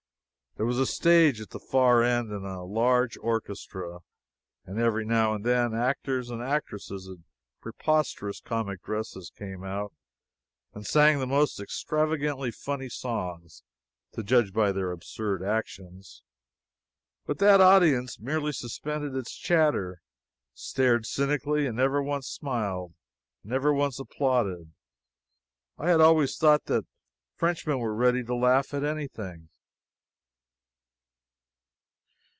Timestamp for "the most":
11.19-11.57